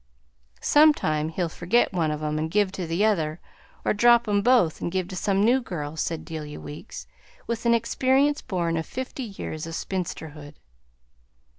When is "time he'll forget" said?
0.95-1.93